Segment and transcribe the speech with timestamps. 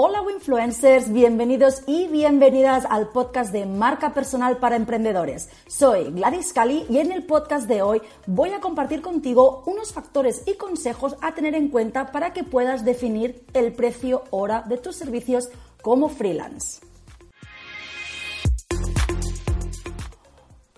[0.00, 5.48] Hola influencers, bienvenidos y bienvenidas al podcast de Marca Personal para Emprendedores.
[5.66, 10.44] Soy Gladys Cali y en el podcast de hoy voy a compartir contigo unos factores
[10.46, 14.94] y consejos a tener en cuenta para que puedas definir el precio hora de tus
[14.94, 15.48] servicios
[15.82, 16.80] como freelance.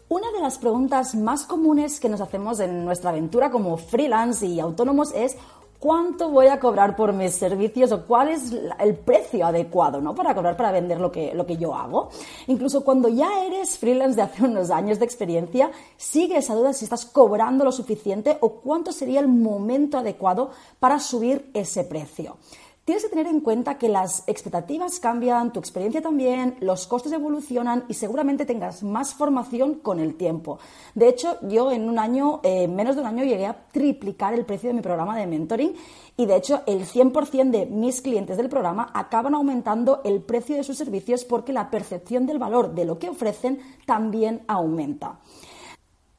[0.08, 4.60] Una de las preguntas más comunes que nos hacemos en nuestra aventura como freelance y
[4.60, 5.36] autónomos es
[5.80, 10.14] cuánto voy a cobrar por mis servicios o cuál es el precio adecuado ¿no?
[10.14, 12.10] para cobrar, para vender lo que, lo que yo hago.
[12.46, 16.84] Incluso cuando ya eres freelance de hace unos años de experiencia, sigue esa duda si
[16.84, 22.36] estás cobrando lo suficiente o cuánto sería el momento adecuado para subir ese precio.
[22.84, 27.84] Tienes que tener en cuenta que las expectativas cambian, tu experiencia también, los costes evolucionan
[27.88, 30.58] y seguramente tengas más formación con el tiempo.
[30.94, 34.46] De hecho, yo en un año, eh, menos de un año, llegué a triplicar el
[34.46, 35.74] precio de mi programa de mentoring
[36.16, 40.64] y de hecho el 100% de mis clientes del programa acaban aumentando el precio de
[40.64, 45.20] sus servicios porque la percepción del valor de lo que ofrecen también aumenta.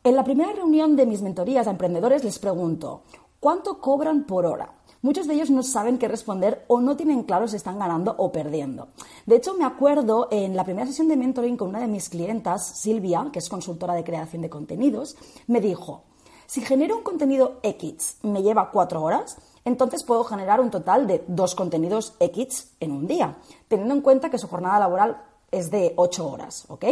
[0.03, 3.01] En la primera reunión de mis mentorías a emprendedores les pregunto,
[3.39, 4.80] ¿cuánto cobran por hora?
[5.03, 8.31] Muchos de ellos no saben qué responder o no tienen claro si están ganando o
[8.31, 8.89] perdiendo.
[9.25, 12.79] De hecho, me acuerdo en la primera sesión de mentoring con una de mis clientas,
[12.79, 15.15] Silvia, que es consultora de creación de contenidos,
[15.47, 16.03] me dijo,
[16.45, 21.23] si genero un contenido X me lleva cuatro horas, entonces puedo generar un total de
[21.27, 25.93] dos contenidos X en un día, teniendo en cuenta que su jornada laboral es de
[25.95, 26.85] ocho horas, ¿ok?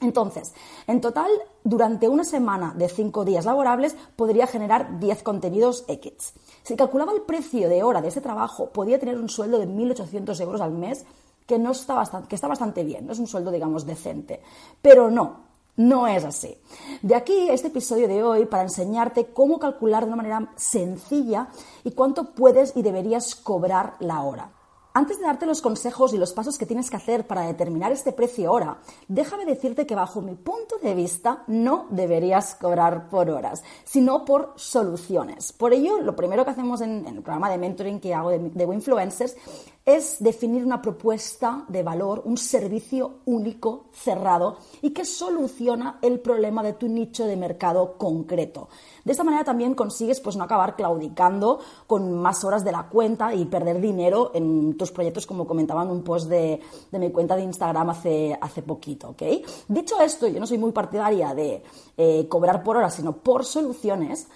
[0.00, 0.52] Entonces,
[0.86, 1.30] en total,
[1.62, 6.34] durante una semana de cinco días laborables podría generar 10 contenidos X.
[6.64, 10.40] Si calculaba el precio de hora de ese trabajo, podía tener un sueldo de 1.800
[10.40, 11.04] euros al mes,
[11.46, 14.40] que, no está bastante, que está bastante bien, no es un sueldo, digamos, decente.
[14.80, 15.40] Pero no,
[15.76, 16.56] no es así.
[17.00, 21.48] De aquí este episodio de hoy para enseñarte cómo calcular de una manera sencilla
[21.84, 24.50] y cuánto puedes y deberías cobrar la hora.
[24.94, 28.12] Antes de darte los consejos y los pasos que tienes que hacer para determinar este
[28.12, 33.62] precio ahora, déjame decirte que bajo mi punto de vista no deberías cobrar por horas,
[33.84, 35.54] sino por soluciones.
[35.54, 38.64] Por ello, lo primero que hacemos en, el programa de mentoring que hago de, de
[38.64, 39.34] Influencers
[39.84, 46.62] es definir una propuesta de valor, un servicio único, cerrado y que soluciona el problema
[46.62, 48.68] de tu nicho de mercado concreto.
[49.04, 53.34] De esta manera también consigues pues, no acabar claudicando con más horas de la cuenta
[53.34, 56.60] y perder dinero en tus proyectos, como comentaba en un post de,
[56.92, 59.10] mi cuenta de Instagram hace, hace poquito.
[59.10, 59.44] ¿okay?
[59.66, 61.62] Dicho esto, yo no soy muy partidaria de
[61.96, 64.28] eh, cobrar por horas, sino por soluciones.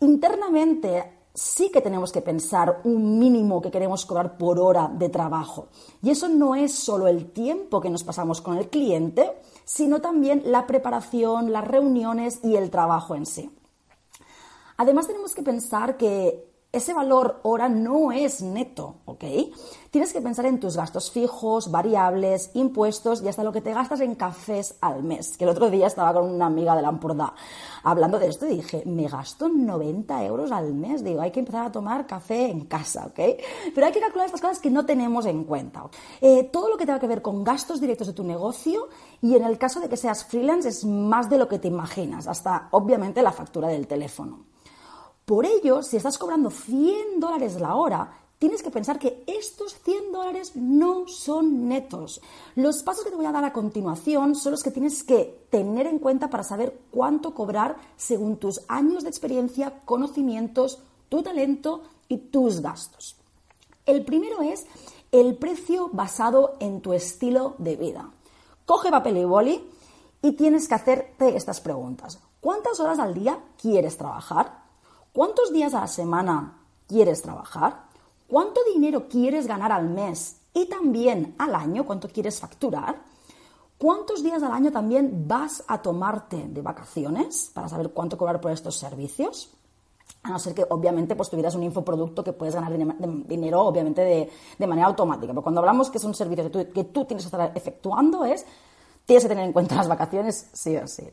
[0.00, 5.68] Internamente sí que tenemos que pensar un mínimo que queremos cobrar por hora de trabajo.
[6.00, 9.32] Y eso no es solo el tiempo que nos pasamos con el cliente,
[9.64, 13.50] sino también la preparación, las reuniones y el trabajo en sí.
[14.76, 19.24] Además tenemos que pensar que ese valor hora no es neto, ¿ok?
[19.90, 24.00] Tienes que pensar en tus gastos fijos, variables, impuestos y hasta lo que te gastas
[24.00, 25.36] en cafés al mes.
[25.36, 26.94] Que el otro día estaba con una amiga de la
[27.84, 31.04] hablando de esto y dije, me gasto 90 euros al mes.
[31.04, 33.20] Digo, hay que empezar a tomar café en casa, ¿ok?
[33.72, 35.84] Pero hay que calcular estas cosas que no tenemos en cuenta.
[36.20, 38.88] Eh, todo lo que tenga que ver con gastos directos de tu negocio
[39.22, 42.26] y en el caso de que seas freelance es más de lo que te imaginas,
[42.26, 44.53] hasta obviamente la factura del teléfono.
[45.24, 50.12] Por ello, si estás cobrando 100 dólares la hora, tienes que pensar que estos 100
[50.12, 52.20] dólares no son netos.
[52.56, 55.86] Los pasos que te voy a dar a continuación son los que tienes que tener
[55.86, 62.18] en cuenta para saber cuánto cobrar según tus años de experiencia, conocimientos, tu talento y
[62.18, 63.16] tus gastos.
[63.86, 64.66] El primero es
[65.10, 68.10] el precio basado en tu estilo de vida.
[68.66, 69.70] Coge papel y boli
[70.20, 72.18] y tienes que hacerte estas preguntas.
[72.40, 74.63] ¿Cuántas horas al día quieres trabajar?
[75.14, 76.58] ¿Cuántos días a la semana
[76.88, 77.84] quieres trabajar?
[78.26, 80.40] ¿Cuánto dinero quieres ganar al mes?
[80.52, 82.96] Y también al año, ¿cuánto quieres facturar?
[83.78, 88.50] ¿Cuántos días al año también vas a tomarte de vacaciones para saber cuánto cobrar por
[88.50, 89.52] estos servicios?
[90.24, 92.76] A no ser que, obviamente, pues tuvieras un infoproducto que puedes ganar
[93.28, 94.28] dinero, obviamente,
[94.58, 95.32] de, manera automática.
[95.32, 98.24] Pero cuando hablamos que es un servicio que tú, que tú tienes que estar efectuando,
[98.24, 98.44] es,
[99.06, 101.08] tienes que tener en cuenta las vacaciones sí o sí.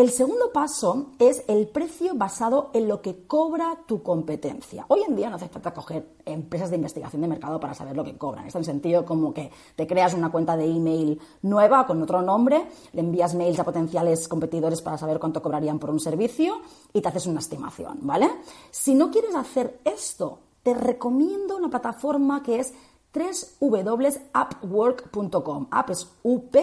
[0.00, 4.86] El segundo paso es el precio basado en lo que cobra tu competencia.
[4.88, 8.02] Hoy en día no hace falta coger empresas de investigación de mercado para saber lo
[8.02, 8.46] que cobran.
[8.46, 12.66] Es tan sencillo como que te creas una cuenta de email nueva con otro nombre,
[12.94, 16.62] le envías mails a potenciales competidores para saber cuánto cobrarían por un servicio
[16.94, 18.30] y te haces una estimación, ¿vale?
[18.70, 22.72] Si no quieres hacer esto, te recomiendo una plataforma que es
[23.12, 25.66] www.appwork.com.
[25.70, 26.56] App es UP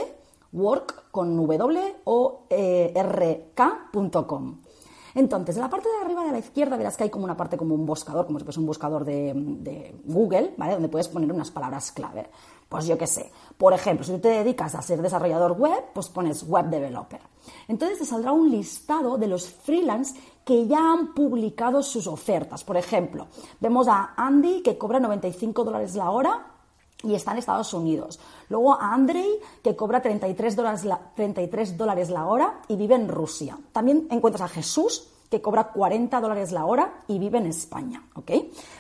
[0.57, 3.51] work con w o e r
[5.15, 7.57] Entonces, en la parte de arriba de la izquierda verás que hay como una parte
[7.57, 10.74] como un buscador, como si fuese un buscador de, de Google, ¿vale?
[10.74, 12.30] Donde puedes poner unas palabras clave.
[12.69, 13.31] Pues yo qué sé.
[13.57, 17.21] Por ejemplo, si tú te dedicas a ser desarrollador web, pues pones web developer.
[17.68, 22.63] Entonces te saldrá un listado de los freelance que ya han publicado sus ofertas.
[22.63, 23.27] Por ejemplo,
[23.59, 26.56] vemos a Andy que cobra 95 dólares la hora
[27.03, 28.19] y está en Estados Unidos.
[28.49, 33.07] Luego a Andrei, que cobra 33 dólares, la, 33 dólares la hora y vive en
[33.07, 33.57] Rusia.
[33.71, 38.03] También encuentras a Jesús, que cobra 40 dólares la hora y vive en España.
[38.15, 38.31] ¿ok?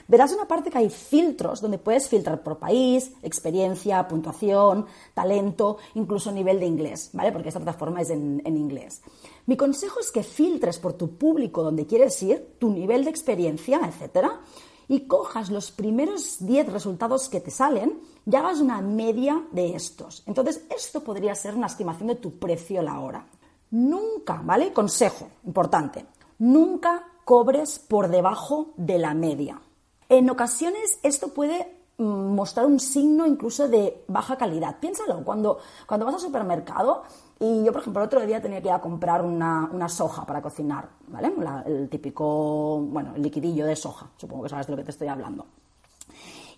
[0.07, 6.31] Verás una parte que hay filtros donde puedes filtrar por país, experiencia, puntuación, talento, incluso
[6.31, 7.31] nivel de inglés, ¿vale?
[7.31, 9.01] Porque esta plataforma es en, en inglés.
[9.45, 13.81] Mi consejo es que filtres por tu público donde quieres ir, tu nivel de experiencia,
[13.85, 14.39] etcétera,
[14.87, 20.23] y cojas los primeros 10 resultados que te salen y hagas una media de estos.
[20.25, 23.25] Entonces, esto podría ser una estimación de tu precio a la hora.
[23.71, 24.71] Nunca, ¿vale?
[24.73, 26.05] Consejo importante.
[26.39, 29.61] Nunca cobres por debajo de la media.
[30.09, 34.79] En ocasiones esto puede mostrar un signo incluso de baja calidad.
[34.79, 37.03] Piénsalo, cuando, cuando vas al supermercado
[37.39, 40.41] y yo, por ejemplo, el otro día tenía que ir a comprar una, soja para
[40.41, 41.31] cocinar, ¿vale?
[41.65, 45.07] el típico, bueno, el liquidillo de soja, supongo que sabes de lo que te estoy
[45.07, 45.45] hablando.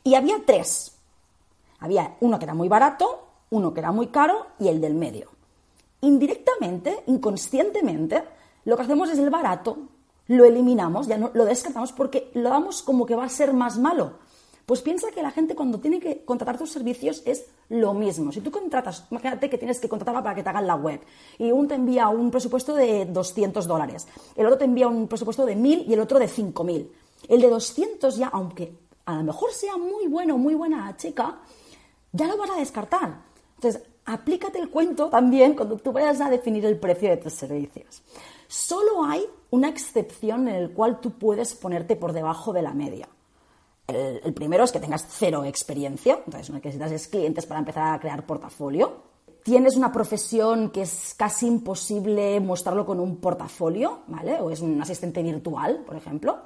[0.04, 0.96] Y había tres.
[1.80, 5.30] Había uno que era muy barato, uno que era muy caro y el del medio.
[6.02, 8.24] Indirectamente, inconscientemente,
[8.66, 9.78] lo que hacemos es el barato,
[10.28, 13.78] lo eliminamos, ya no, lo descartamos porque lo damos como que va a ser más
[13.78, 14.14] malo.
[14.70, 18.32] Pues piensa que la gente cuando tiene que contratar tus servicios es lo mismo.
[18.32, 21.02] Si tú contratas, imagínate que tienes que contratarla para que te hagan la web
[21.40, 25.44] y uno te envía un presupuesto de 200 dólares, el otro te envía un presupuesto
[25.48, 26.92] de 1000 y el otro de 5000.
[27.28, 28.72] El de 200 ya, aunque
[29.06, 31.40] a lo mejor sea muy bueno, muy buena chica,
[32.12, 33.24] ya lo vas a descartar.
[33.56, 38.04] Entonces, aplícate el cuento también cuando tú vayas a definir el precio de tus servicios.
[38.48, 43.10] Solo hay una excepción en el cual tú puedes ponerte por debajo de la media.
[43.90, 48.26] El, primero es que tengas cero experiencia, entonces necesitas es clientes para empezar a crear
[48.26, 49.10] portafolio.
[49.44, 54.40] Tienes una profesión que es casi imposible mostrarlo con un portafolio, ¿vale?
[54.42, 56.38] O es un asistente virtual, por ejemplo.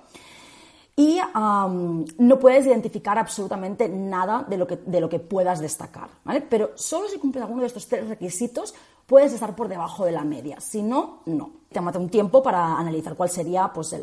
[0.96, 6.42] Y no puedes identificar absolutamente nada de lo, que, de lo que puedas destacar, ¿vale?
[6.42, 8.76] Pero solo si cumples alguno de estos tres requisitos
[9.08, 10.60] puedes estar por debajo de la media.
[10.60, 11.63] Si no, no.
[11.74, 13.96] Te mata un tiempo para analizar cuál sería pues,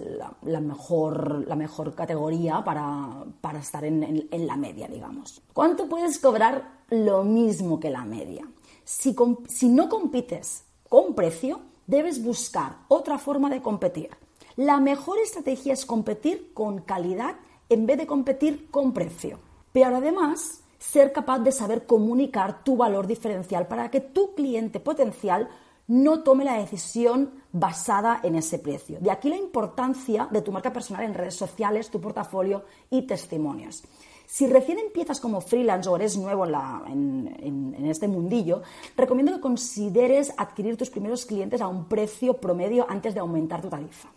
[0.42, 3.24] la, mejor, la mejor categoría para,
[3.60, 5.40] estar en, la media, digamos.
[5.52, 8.44] ¿Cuánto puedes cobrar lo mismo que la media?
[8.84, 9.14] Si,
[9.48, 14.10] si no compites con precio, debes buscar otra forma de competir.
[14.56, 17.36] La mejor estrategia es competir con calidad
[17.68, 19.38] en vez de competir con precio.
[19.72, 25.48] Pero además, ser capaz de saber comunicar tu valor diferencial para que tu cliente potencial
[25.90, 28.98] no tome la decisión basada en ese precio.
[29.00, 33.82] De aquí la importancia de tu marca personal en redes sociales, tu portafolio y testimonios.
[34.24, 38.62] Si recién empiezas como freelance o eres nuevo en, en, este mundillo,
[38.96, 43.68] recomiendo que consideres adquirir tus primeros clientes a un precio promedio antes de aumentar tu
[43.68, 44.10] tarifa.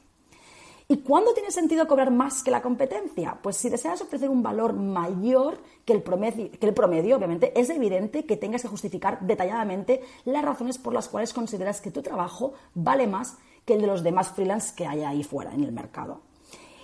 [0.88, 3.38] ¿Y cuándo tiene sentido cobrar más que la competencia?
[3.42, 7.70] Pues si deseas ofrecer un valor mayor que el, promedio, que el promedio, obviamente, es
[7.70, 12.54] evidente que tengas que justificar detalladamente las razones por las cuales consideras que tu trabajo
[12.74, 16.22] vale más que el de los demás freelance que hay ahí fuera en el mercado.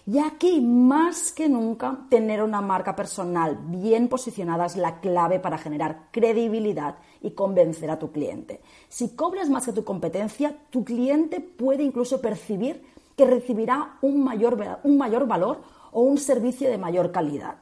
[0.05, 5.59] Y aquí, más que nunca, tener una marca personal bien posicionada es la clave para
[5.59, 8.61] generar credibilidad y convencer a tu cliente.
[8.87, 12.81] Si cobras más que tu competencia, tu cliente puede incluso percibir
[13.19, 15.59] que recibirá un mayor, un mayor valor
[15.91, 17.57] o un servicio de mayor calidad.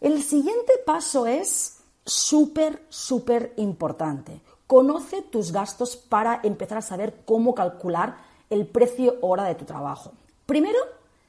[0.00, 4.40] El siguiente paso es súper, súper importante.
[4.66, 8.16] Conoce tus gastos para empezar a saber cómo calcular
[8.48, 10.12] el precio hora de tu trabajo.
[10.46, 10.78] Primero,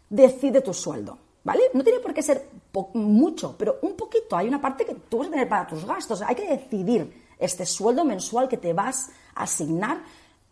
[0.10, 1.64] decide tu sueldo, ¿vale?
[1.74, 2.48] No tiene por qué ser
[2.94, 4.38] mucho, pero un poquito.
[4.38, 6.22] Hay una parte que tú vas a tener para tus gastos.
[6.22, 10.02] Hay que decidir este sueldo mensual que te vas a asignar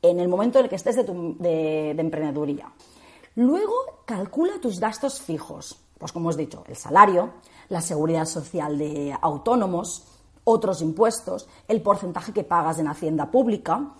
[0.01, 2.69] en el momento en el que estés de, de, de emprendeduría.
[3.35, 3.73] Luego
[4.05, 7.33] calcula tus gastos fijos, pues como os he dicho, el salario,
[7.69, 10.05] la seguridad social de autónomos,
[10.43, 13.93] otros impuestos, el porcentaje que pagas en Hacienda Pública,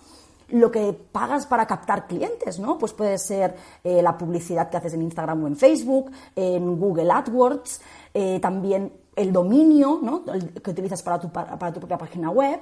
[0.48, 2.78] lo que pagas para captar clientes, ¿no?
[2.78, 7.10] Pues puede ser eh, la publicidad que haces en Instagram o en Facebook, en Google
[7.10, 7.80] AdWords,
[8.12, 10.22] eh, también el dominio, ¿no?
[10.24, 12.60] que utilizas para tu, para tu propia página web,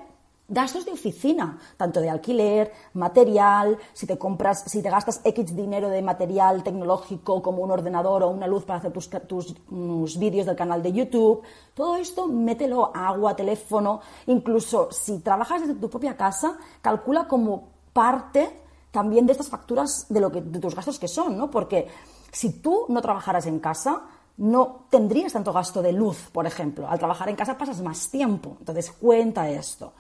[0.52, 5.88] gastos de oficina, tanto de alquiler, material, si te compras, si te gastas X dinero
[5.88, 10.54] de material tecnológico como un ordenador o una luz para hacer tus, tus, vídeos del
[10.54, 11.42] canal de YouTube,
[11.75, 18.61] todo esto mételo agua, teléfono, incluso si trabajas desde tu propia casa, calcula como parte
[18.90, 21.50] también de estas facturas de, lo que, de tus gastos que son, ¿no?
[21.50, 21.88] Porque
[22.30, 24.02] si tú no trabajaras en casa,
[24.37, 26.88] no tendrías tanto gasto de luz, por ejemplo.
[26.88, 29.94] Al trabajar en casa pasas más tiempo, entonces cuenta esto.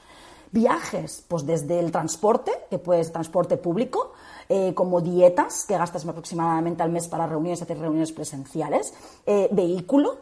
[0.52, 4.12] Viajes, pues desde el transporte, que puede ser transporte público,
[4.50, 8.92] eh, como dietas, que gastas aproximadamente al mes para reuniones, hacer reuniones presenciales,
[9.24, 10.18] eh, vehículo,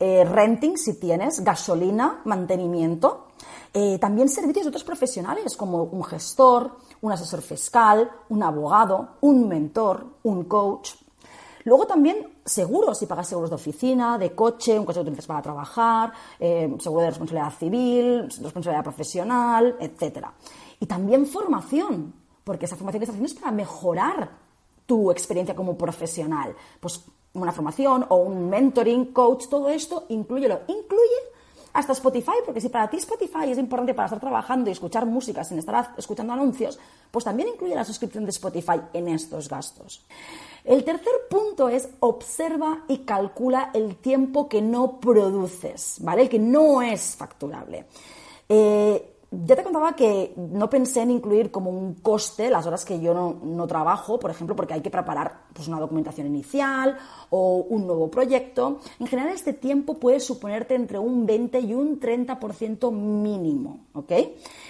[0.00, 3.26] eh, renting si tienes, gasolina, mantenimiento,
[4.00, 10.04] también servicios de otros profesionales como un gestor, un asesor fiscal, un abogado, un mentor,
[10.24, 10.94] un coach.
[11.68, 15.42] Luego también seguros, si pagas seguros de oficina, de coche, un coche que utilizas para
[15.42, 20.28] trabajar, seguro de responsabilidad civil, responsabilidad profesional, etc.
[20.80, 24.30] Y también formación, porque esa formación que estás haciendo es para mejorar
[24.86, 26.56] tu experiencia como profesional.
[26.80, 30.60] Pues una formación o un mentoring, coach, todo esto, incluyelo.
[30.68, 31.20] Incluye
[31.78, 35.44] hasta Spotify, porque si para ti Spotify es importante para estar trabajando y escuchar música
[35.44, 36.78] sin estar escuchando anuncios,
[37.10, 40.04] pues también incluye la suscripción de Spotify en estos gastos.
[40.64, 46.28] El tercer punto es observa y calcula el tiempo que no produces, ¿vale?
[46.28, 47.86] Que no es facturable.
[48.48, 52.98] Eh, ya te contaba que no pensé en incluir como un coste las horas que
[52.98, 56.96] yo no, trabajo, por ejemplo, porque hay que preparar pues, una documentación inicial
[57.28, 58.80] o un nuevo proyecto.
[58.98, 64.12] En general, este tiempo puede suponerte entre un 20 y un 30% mínimo, ¿ok?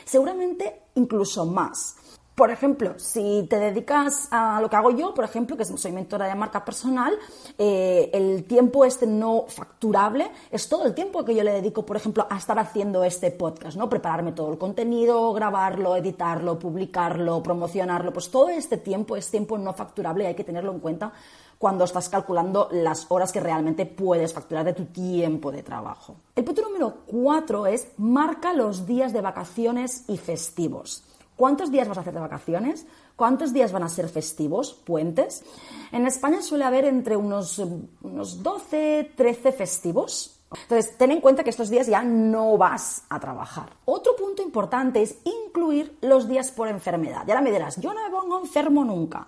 [0.05, 1.97] Seguramente incluso más.
[2.38, 6.28] Por ejemplo, si te dedicas a lo que hago yo, por ejemplo, que soy mentora
[6.28, 7.18] de marca personal,
[7.59, 11.97] eh, el tiempo este no facturable es todo el tiempo que yo le dedico, por
[11.97, 13.88] ejemplo, a estar haciendo este podcast, ¿no?
[13.88, 19.73] Prepararme todo el contenido, grabarlo, editarlo, publicarlo, promocionarlo, pues todo este tiempo es tiempo no
[19.73, 21.12] facturable y hay que tenerlo en cuenta
[21.59, 26.14] cuando estás calculando las horas que realmente puedes facturar de tu tiempo de trabajo.
[26.37, 31.02] El punto número cuatro es marca los días de vacaciones y festivos.
[31.38, 32.85] ¿Cuántos días vas a hacer de vacaciones?
[33.14, 35.45] ¿Cuántos días van a ser festivos, puentes?
[35.92, 37.61] En España suele haber entre unos,
[38.02, 40.40] unos 12, 13 festivos.
[40.50, 43.71] Entonces, ten en cuenta que estos días ya no vas a trabajar.
[43.85, 47.23] Otro punto importante es incluir los días por enfermedad.
[47.25, 49.25] Y ahora me dirás, yo no me pongo enfermo nunca.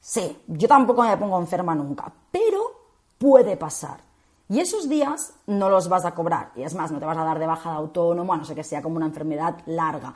[0.00, 2.72] Sí, yo tampoco me pongo enferma nunca, pero
[3.18, 4.00] puede pasar.
[4.48, 6.50] Y esos días no los vas a cobrar.
[6.56, 8.56] Y es más, no te vas a dar de baja de autónomo, a no ser
[8.56, 10.12] que sea como una enfermedad larga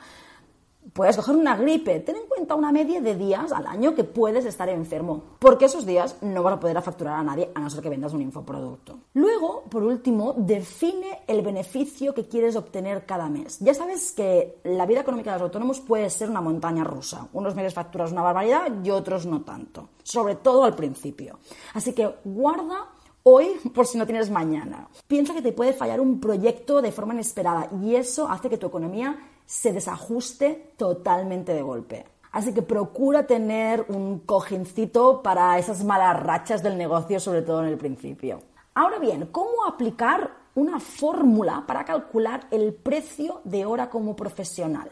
[0.93, 1.99] puedes coger una gripe.
[1.99, 5.85] Ten en cuenta una media de días al año que puedes estar enfermo, porque esos
[5.85, 8.99] días no vas a poder facturar a nadie a no ser que vendas un infoproducto.
[9.13, 13.59] Luego, por último, define el beneficio que quieres obtener cada mes.
[13.59, 17.27] Ya sabes que la vida económica de los autónomos puede ser una montaña rusa.
[17.33, 21.39] Unos meses facturas una barbaridad y otros no tanto, sobre todo al principio.
[21.73, 22.89] Así que guarda
[23.23, 24.87] hoy por si no tienes mañana.
[25.07, 28.67] Piensa que te puede fallar un proyecto de forma inesperada y eso hace que tu
[28.67, 32.05] economía se desajuste totalmente de golpe.
[32.31, 37.67] Así que procura tener un cojincito para esas malas rachas del negocio, sobre todo en
[37.67, 38.41] el principio.
[38.73, 44.91] Ahora bien, ¿cómo aplicar una fórmula para calcular el precio de hora como profesional?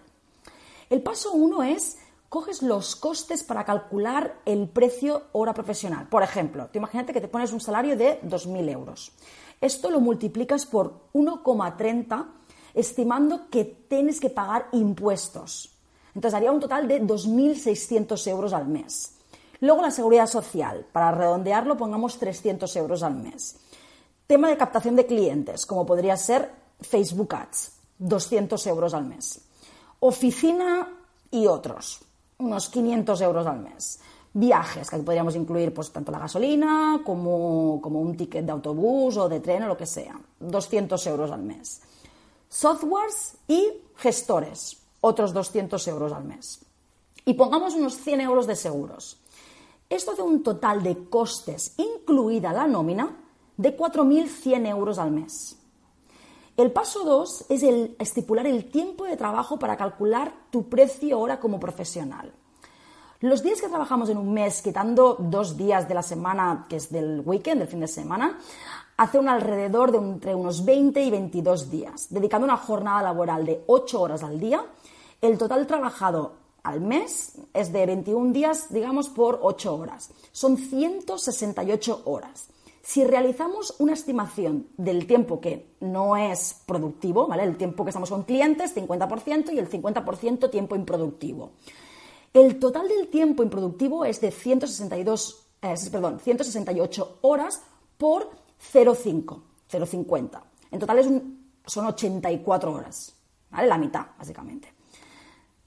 [0.89, 6.07] El paso uno es coges los costes para calcular el precio hora profesional.
[6.09, 9.13] Por ejemplo, te imagínate que te pones un salario de 2.000 euros.
[9.61, 12.27] Esto lo multiplicas por 1,30
[12.73, 15.71] estimando que tienes que pagar impuestos.
[16.15, 19.15] Entonces haría un total de 2.600 euros al mes.
[19.61, 23.57] Luego la seguridad social, para redondearlo pongamos 300 euros al mes.
[24.25, 29.41] Tema de captación de clientes, como podría ser Facebook Ads, 200 euros al mes.
[29.99, 30.87] Oficina
[31.29, 31.99] y otros,
[32.37, 33.99] unos 500 euros al mes.
[34.31, 39.27] Viajes, que podríamos incluir pues, tanto la gasolina como, como un ticket de autobús o
[39.27, 41.81] de tren o lo que sea, 200 euros al mes
[42.49, 46.65] softwares y gestores, otros 200 euros al mes.
[47.25, 49.17] Y pongamos unos 100 euros de seguros.
[49.89, 53.17] Esto hace un total de costes, incluida la nómina,
[53.57, 55.57] de 4.100 euros al mes.
[56.57, 61.39] El paso 2 es el estipular el tiempo de trabajo para calcular tu precio hora
[61.39, 62.33] como profesional.
[63.21, 66.89] Los días que trabajamos en un mes, quitando dos días de la semana, que es
[66.89, 68.39] del weekend, del fin de semana,
[68.95, 73.61] hace un alrededor de entre unos 20 y 22 días, dedicando una jornada laboral de
[73.67, 74.65] 8 horas al día.
[75.19, 80.11] El total trabajado al mes es de 21 días, digamos, por 8 horas.
[80.31, 82.47] Son 168 horas.
[82.81, 87.43] Si realizamos una estimación del tiempo que no es productivo, ¿vale?
[87.43, 91.51] El tiempo que estamos con clientes, 50%, y el 50% tiempo improductivo.
[92.33, 97.61] El total del tiempo improductivo es de 162, eh, perdón, 168 horas
[97.97, 98.29] por
[98.71, 100.41] 0,5, 0,50.
[100.71, 101.23] En total
[101.65, 103.15] son 84 horas,
[103.49, 103.67] ¿vale?
[103.67, 104.73] La mitad, básicamente.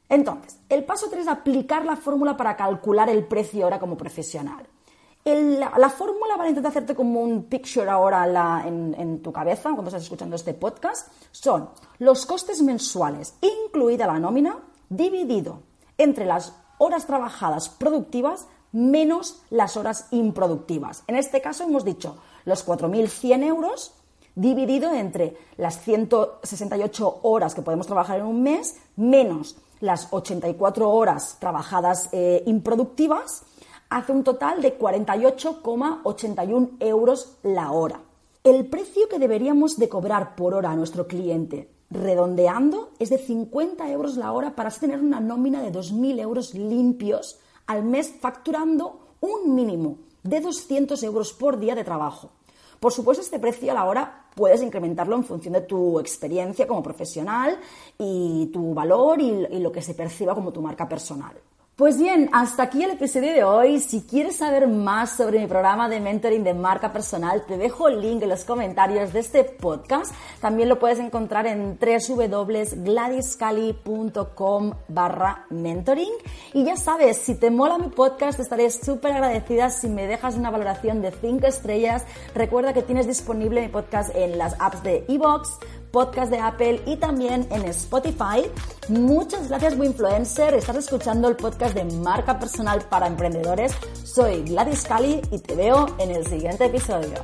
[0.08, 4.64] Entonces, el paso 3 es aplicar la fórmula para calcular el precio ahora como profesional.
[5.24, 10.36] la, fórmula para intentar hacerte como un picture ahora en, tu cabeza cuando estás escuchando
[10.36, 15.71] este podcast son los costes mensuales, incluida la nómina, dividido
[16.02, 21.04] entre las horas trabajadas productivas menos las horas improductivas.
[21.06, 23.94] En este caso hemos dicho los 4.100 euros
[24.34, 31.36] dividido entre las 168 horas que podemos trabajar en un mes menos las 84 horas
[31.38, 33.42] trabajadas eh, improductivas,
[33.90, 38.00] hace un total de 48,81 euros la hora.
[38.44, 43.90] El precio que deberíamos de cobrar por hora a nuestro cliente, redondeando, es de 50
[43.90, 49.54] euros la hora para tener una nómina de 2.000 euros limpios al mes facturando un
[49.54, 52.30] mínimo de 200 euros por día de trabajo.
[52.80, 56.82] Por supuesto, este precio a la hora puedes incrementarlo en función de tu experiencia como
[56.82, 57.58] profesional
[57.98, 61.36] y tu valor y, lo que se perciba como tu marca personal.
[61.82, 63.80] Pues bien, hasta aquí el episodio de hoy.
[63.80, 68.00] Si quieres saber más sobre mi programa de mentoring de marca personal, te dejo el
[68.00, 70.14] link en los comentarios de este podcast.
[70.40, 76.12] También lo puedes encontrar en www.gladyscali.com barra mentoring.
[76.54, 80.52] Y ya sabes, si te mola mi podcast, estaré súper agradecida si me dejas una
[80.52, 82.04] valoración de 5 estrellas.
[82.32, 85.48] Recuerda que tienes disponible mi podcast en las apps de iVoox,
[85.92, 88.50] podcast de Apple y también en Spotify.
[88.88, 90.54] Muchas gracias, Winfluencer.
[90.54, 93.72] Estás escuchando el podcast de marca personal para emprendedores.
[94.02, 97.14] Soy Gladys Cali y te veo en el siguiente episodio.